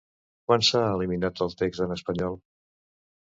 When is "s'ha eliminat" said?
0.69-1.43